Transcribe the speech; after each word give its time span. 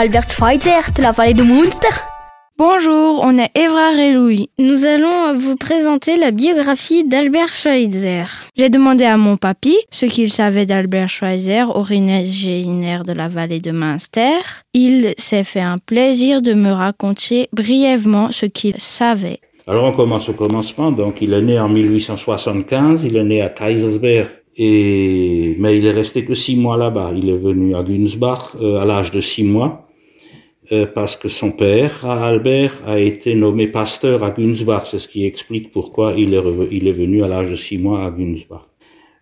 Albert 0.00 0.30
Schweitzer 0.30 0.92
de 0.96 1.02
la 1.02 1.10
vallée 1.10 1.34
de 1.34 1.42
Munster. 1.42 1.88
Bonjour, 2.56 3.20
on 3.24 3.36
est 3.36 3.50
Evra 3.56 3.94
et 4.00 4.12
Louis. 4.12 4.48
Nous 4.60 4.84
allons 4.84 5.36
vous 5.36 5.56
présenter 5.56 6.16
la 6.16 6.30
biographie 6.30 7.02
d'Albert 7.02 7.48
Schweitzer. 7.48 8.46
J'ai 8.56 8.70
demandé 8.70 9.02
à 9.02 9.16
mon 9.16 9.36
papy 9.36 9.76
ce 9.90 10.06
qu'il 10.06 10.30
savait 10.30 10.66
d'Albert 10.66 11.08
Schweitzer, 11.08 11.64
originaire 11.74 13.02
de 13.02 13.12
la 13.12 13.26
vallée 13.26 13.58
de 13.58 13.72
Münster. 13.72 14.38
Il 14.72 15.14
s'est 15.18 15.42
fait 15.42 15.58
un 15.58 15.78
plaisir 15.78 16.42
de 16.42 16.52
me 16.52 16.70
raconter 16.70 17.48
brièvement 17.52 18.30
ce 18.30 18.46
qu'il 18.46 18.78
savait. 18.78 19.40
Alors 19.66 19.82
on 19.82 19.92
commence 19.92 20.28
au 20.28 20.34
commencement. 20.34 20.92
Donc 20.92 21.20
il 21.22 21.32
est 21.32 21.42
né 21.42 21.58
en 21.58 21.68
1875, 21.68 23.02
il 23.02 23.16
est 23.16 23.24
né 23.24 23.42
à 23.42 23.48
Kaisersberg. 23.48 24.28
Et, 24.60 25.56
mais 25.58 25.76
il 25.76 25.86
est 25.86 25.92
resté 25.92 26.24
que 26.24 26.34
six 26.34 26.56
mois 26.56 26.76
là-bas. 26.76 27.10
Il 27.16 27.28
est 27.28 27.36
venu 27.36 27.74
à 27.74 27.82
Günzbach 27.82 28.56
euh, 28.60 28.80
à 28.80 28.84
l'âge 28.84 29.10
de 29.10 29.20
six 29.20 29.42
mois. 29.44 29.87
Euh, 30.70 30.86
parce 30.86 31.16
que 31.16 31.28
son 31.28 31.50
père, 31.52 32.04
Albert, 32.04 32.82
a 32.86 32.98
été 32.98 33.34
nommé 33.34 33.68
pasteur 33.68 34.22
à 34.22 34.30
Günzbach. 34.30 34.84
C'est 34.84 34.98
ce 34.98 35.08
qui 35.08 35.24
explique 35.24 35.70
pourquoi 35.72 36.12
il 36.12 36.34
est, 36.34 36.92
venu 36.92 37.22
à 37.22 37.28
l'âge 37.28 37.50
de 37.50 37.56
six 37.56 37.78
mois 37.78 38.04
à 38.04 38.10
Günzbach. 38.10 38.66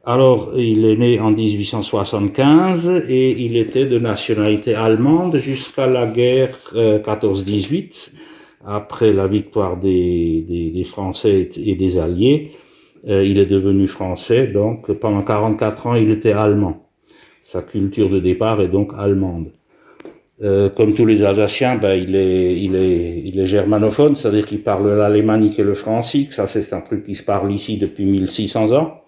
Alors, 0.05 0.53
il 0.57 0.85
est 0.85 0.97
né 0.97 1.21
en 1.21 1.31
1875 1.31 3.05
et 3.09 3.31
il 3.45 3.57
était 3.57 3.87
de 3.87 3.99
nationalité 3.99 4.75
allemande 4.75 5.37
jusqu'à 5.37 5.87
la 5.87 6.07
guerre 6.07 6.57
14-18. 6.75 8.11
Euh, 8.15 8.19
Après 8.67 9.13
la 9.13 9.29
victoire 9.29 9.77
des, 9.77 10.45
des, 10.49 10.71
des, 10.71 10.85
Français 10.85 11.49
et 11.65 11.77
des 11.77 11.99
Alliés, 11.99 12.51
euh, 13.09 13.25
il 13.25 13.39
est 13.39 13.47
devenu 13.47 13.87
français. 13.87 14.49
Donc, 14.49 14.91
pendant 14.95 15.23
44 15.23 15.87
ans, 15.87 15.95
il 15.95 16.11
était 16.11 16.33
allemand. 16.33 16.89
Sa 17.41 17.63
culture 17.63 18.11
de 18.11 18.19
départ 18.19 18.61
est 18.61 18.69
donc 18.69 18.93
allemande. 18.97 19.53
Euh, 20.43 20.69
comme 20.69 20.95
tous 20.95 21.07
les 21.07 21.25
Alsaciens, 21.25 21.77
ben, 21.77 21.95
il, 21.95 22.15
est, 22.15 22.61
il, 22.61 22.77
est, 22.77 23.23
il 23.25 23.41
est 23.41 23.47
germanophone, 23.47 24.15
c'est-à-dire 24.15 24.45
qu'il 24.45 24.63
parle 24.63 24.95
l'alémanique 24.95 25.59
et 25.59 25.65
le 25.65 25.73
francique. 25.73 26.33
Ça, 26.33 26.47
c'est 26.47 26.75
un 26.75 26.83
truc 26.83 27.05
qui 27.05 27.15
se 27.15 27.23
parle 27.23 27.51
ici 27.53 27.79
depuis 27.79 28.05
1600 28.05 28.73
ans. 28.73 29.01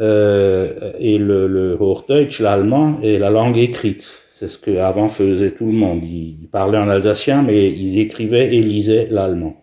Euh, 0.00 0.92
et 0.98 1.18
le, 1.18 1.46
le 1.46 1.76
Hochdeutsch, 1.78 2.40
l'allemand, 2.40 2.98
est 3.02 3.18
la 3.18 3.30
langue 3.30 3.56
écrite. 3.56 4.24
C'est 4.30 4.48
ce 4.48 4.58
que 4.58 4.78
avant 4.78 5.08
faisait 5.08 5.52
tout 5.52 5.66
le 5.66 5.72
monde. 5.72 6.02
Ils, 6.02 6.48
parlaient 6.50 6.78
en 6.78 6.88
alsacien, 6.88 7.42
mais 7.42 7.70
ils 7.70 8.00
écrivaient 8.00 8.52
et 8.52 8.60
lisaient 8.60 9.06
l'allemand. 9.10 9.62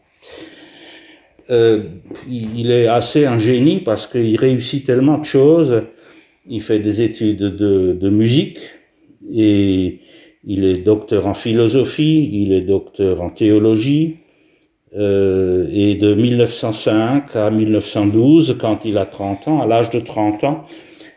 Euh, 1.50 1.82
il 2.30 2.72
est 2.72 2.88
assez 2.88 3.26
un 3.26 3.40
génie 3.40 3.80
parce 3.80 4.08
qu'il 4.08 4.38
réussit 4.38 4.86
tellement 4.86 5.18
de 5.18 5.26
choses. 5.26 5.84
Il 6.48 6.62
fait 6.62 6.80
des 6.80 7.02
études 7.02 7.40
de, 7.40 7.98
de 8.00 8.10
musique 8.10 8.60
et 9.36 10.00
il 10.44 10.64
est 10.64 10.80
docteur 10.80 11.28
en 11.28 11.34
philosophie, 11.34 12.30
il 12.42 12.54
est 12.54 12.62
docteur 12.62 13.22
en 13.22 13.30
théologie, 13.30 14.18
euh, 14.96 15.68
et 15.72 15.96
de 15.96 16.14
1905 16.14 17.36
à 17.36 17.52
1912, 17.52 18.58
quand 18.60 18.86
il 18.86 18.98
a 18.98 19.06
30 19.06 19.48
ans, 19.48 19.62
à 19.62 19.68
l'âge 19.68 19.90
de 19.90 20.00
30 20.00 20.44
ans, 20.44 20.66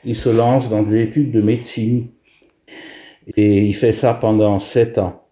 il 0.04 0.16
se 0.16 0.28
lance 0.28 0.68
dans 0.68 0.82
des 0.82 1.02
études 1.02 1.30
de 1.30 1.40
médecine. 1.40 2.08
Et 3.36 3.60
il 3.62 3.72
fait 3.72 3.92
ça 3.92 4.14
pendant 4.14 4.58
7 4.58 4.98
ans. 4.98 5.22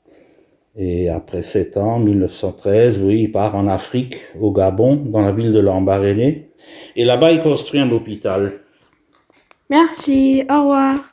Et 0.77 1.09
après 1.09 1.43
7 1.43 1.77
ans, 1.77 1.99
1913, 1.99 3.01
oui, 3.03 3.23
il 3.23 3.33
part 3.33 3.57
en 3.57 3.67
Afrique, 3.67 4.17
au 4.41 4.53
Gabon, 4.53 4.97
dans 4.97 5.21
la 5.21 5.33
ville 5.33 5.53
de 5.53 5.59
Lambaréné. 5.59 6.51
Et 6.97 7.05
là-bas, 7.05 7.33
il 7.33 7.43
construit 7.43 7.81
un 7.81 7.91
hôpital. 7.91 8.61
Merci, 9.69 10.45
au 10.49 10.61
revoir. 10.61 11.11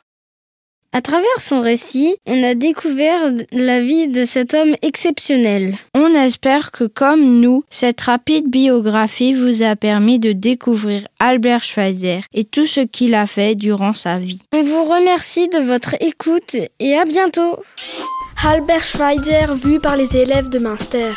À 0.92 1.02
travers 1.02 1.40
son 1.40 1.60
récit, 1.60 2.16
on 2.26 2.42
a 2.42 2.54
découvert 2.54 3.20
la 3.52 3.80
vie 3.80 4.08
de 4.08 4.24
cet 4.24 4.54
homme 4.54 4.74
exceptionnel. 4.80 5.76
On 5.94 6.14
espère 6.14 6.72
que 6.72 6.84
comme 6.84 7.40
nous, 7.40 7.62
cette 7.70 8.00
rapide 8.00 8.48
biographie 8.48 9.34
vous 9.34 9.62
a 9.62 9.76
permis 9.76 10.18
de 10.18 10.32
découvrir 10.32 11.06
Albert 11.18 11.62
Schweitzer 11.62 12.22
et 12.32 12.44
tout 12.44 12.66
ce 12.66 12.80
qu'il 12.80 13.14
a 13.14 13.26
fait 13.26 13.54
durant 13.54 13.92
sa 13.92 14.18
vie. 14.18 14.40
On 14.52 14.62
vous 14.62 14.84
remercie 14.84 15.48
de 15.48 15.58
votre 15.58 15.94
écoute 16.00 16.56
et 16.80 16.96
à 16.96 17.04
bientôt. 17.04 17.56
Albert 18.42 18.84
Schweitzer 18.84 19.54
vu 19.54 19.80
par 19.80 19.96
les 19.96 20.16
élèves 20.16 20.48
de 20.48 20.58
Münster. 20.58 21.12